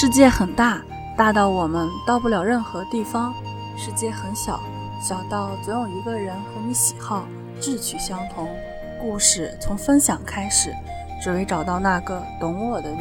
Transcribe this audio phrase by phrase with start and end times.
[0.00, 0.80] 世界很大，
[1.16, 3.32] 大到我们到不了任何地方；
[3.76, 4.60] 世界很小，
[5.02, 7.24] 小到总有一个人和你喜好、
[7.60, 8.48] 志趣相同。
[9.00, 10.72] 故事从分享开始，
[11.20, 13.00] 只为找到那个懂我的你。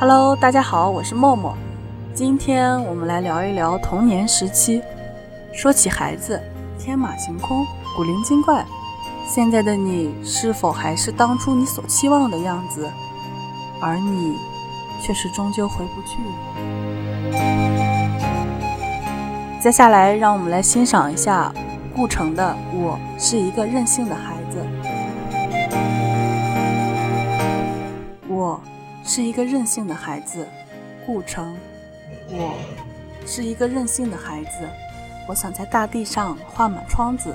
[0.00, 1.54] Hello，大家好，我是默默。
[2.14, 4.82] 今天我们来聊一聊童年时期。
[5.52, 6.40] 说起孩子，
[6.78, 8.64] 天马行空，古灵精怪。
[9.26, 12.90] 现在的你是否还是当初你所期望的样子？
[13.80, 14.36] 而你
[15.00, 16.18] 却是终究回不去
[19.60, 21.52] 接下来，让我们来欣赏一下
[21.94, 24.64] 顾城的《我是一个任性的孩子》。
[28.28, 28.60] 我
[29.04, 30.46] 是一个任性的孩子，
[31.04, 31.56] 顾城。
[32.30, 32.54] 我
[33.26, 34.68] 是一个任性的孩子，
[35.28, 37.34] 我想在大地上画满窗子。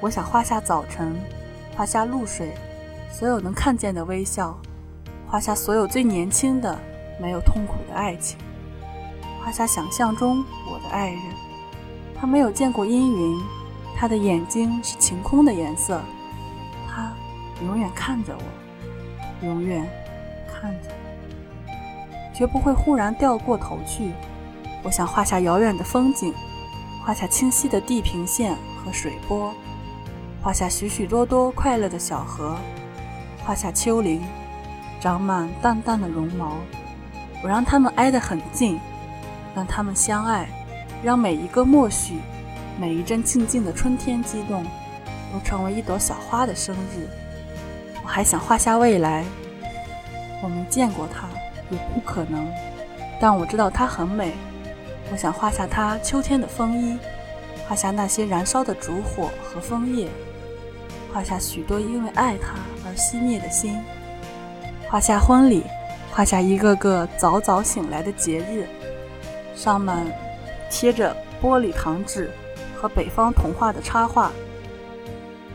[0.00, 1.16] 我想画下早晨，
[1.74, 2.52] 画下露水，
[3.10, 4.54] 所有能看见的微笑，
[5.26, 6.78] 画下所有最年轻的、
[7.18, 8.38] 没有痛苦的爱情，
[9.42, 11.20] 画下想象中我的爱人。
[12.18, 13.42] 他没有见过阴云，
[13.96, 16.00] 他的眼睛是晴空的颜色，
[16.88, 17.10] 他
[17.62, 19.86] 永远看着我，永远
[20.46, 24.12] 看着我，绝不会忽然掉过头去。
[24.82, 26.34] 我想画下遥远的风景，
[27.02, 29.54] 画下清晰的地平线和水波。
[30.46, 32.56] 画下许许多多快乐的小河，
[33.44, 34.22] 画下丘陵，
[35.00, 36.58] 长满淡淡的绒毛。
[37.42, 38.78] 我让它们挨得很近，
[39.56, 40.46] 让它们相爱，
[41.02, 42.20] 让每一个默许，
[42.78, 44.64] 每一阵静静的春天激动，
[45.32, 47.08] 都成为一朵小花的生日。
[48.04, 49.24] 我还想画下未来，
[50.44, 51.26] 我没见过它，
[51.70, 52.48] 也不可能，
[53.20, 54.32] 但我知道它很美。
[55.10, 56.96] 我想画下它秋天的风衣，
[57.68, 60.08] 画下那些燃烧的烛火和枫叶。
[61.16, 63.82] 画下许多因为爱他而熄灭的心，
[64.86, 65.62] 画下婚礼，
[66.12, 68.66] 画下一个个早早醒来的节日，
[69.54, 69.96] 上面
[70.70, 72.30] 贴着玻璃糖纸
[72.76, 74.30] 和北方童话的插画。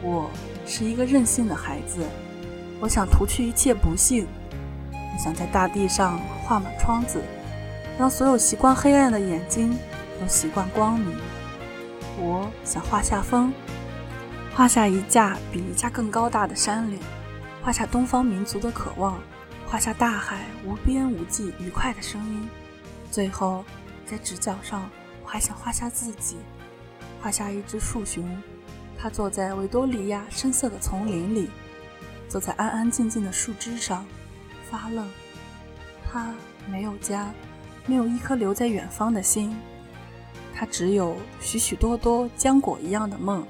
[0.01, 0.31] 我
[0.65, 2.03] 是一个任性的孩子，
[2.79, 4.25] 我想涂去一切不幸，
[4.91, 7.21] 我想在大地上画满窗子，
[7.99, 9.77] 让所有习惯黑暗的眼睛
[10.19, 11.15] 都习惯光明。
[12.19, 13.53] 我想画下风。
[14.53, 16.99] 画下一架比一架更高大的山岭，
[17.63, 19.17] 画下东方民族的渴望，
[19.65, 22.49] 画下大海无边无际愉快的声音。
[23.09, 23.63] 最后，
[24.05, 24.89] 在直角上，
[25.23, 26.35] 我还想画下自己，
[27.21, 28.29] 画下一只树熊，
[28.99, 31.49] 它坐在维多利亚深色的丛林里，
[32.27, 34.05] 坐在安安静静的树枝上，
[34.69, 35.07] 发愣。
[36.11, 36.33] 它
[36.69, 37.33] 没有家，
[37.85, 39.55] 没有一颗留在远方的心，
[40.53, 43.47] 它只有许许多多浆果一样的梦。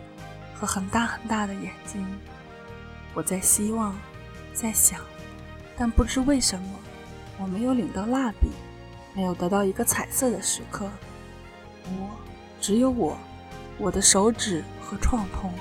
[0.61, 2.05] 和很大很大的眼睛，
[3.16, 3.95] 我在希望，
[4.53, 4.99] 在想，
[5.75, 6.79] 但不知为什么，
[7.39, 8.51] 我没有领到蜡笔，
[9.16, 10.88] 没有得到一个彩色的时刻。
[11.85, 12.11] 我
[12.59, 13.17] 只有我，
[13.79, 15.51] 我的手指和创痛，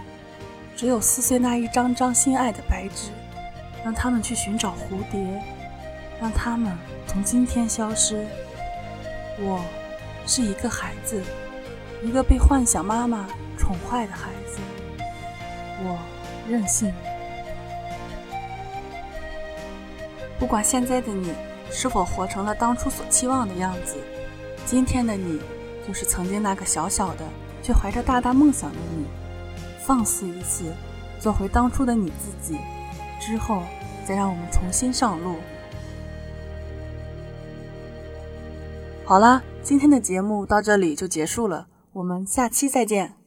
[0.77, 3.11] 只有撕碎那一张张心爱的白纸，
[3.83, 5.43] 让他们去寻找蝴蝶，
[6.21, 8.27] 让他们从今天消失。
[9.39, 9.65] 我
[10.27, 11.23] 是一个孩子，
[12.03, 14.59] 一个被幻想妈妈宠坏的孩子。
[15.83, 15.99] 我
[16.49, 16.93] 任性，
[20.39, 21.33] 不管现在的你
[21.71, 23.97] 是否活成了当初所期望的样子，
[24.67, 25.41] 今天的你
[25.87, 27.25] 就是曾经那个小小的
[27.63, 29.07] 却怀着大大梦想的你。
[29.87, 30.73] 放肆一次，
[31.19, 32.59] 做回当初的你自己，
[33.21, 33.63] 之后
[34.07, 35.37] 再让我们重新上路。
[39.05, 43.20] 好了，今天的节目到这里就结束了，我们下期再见。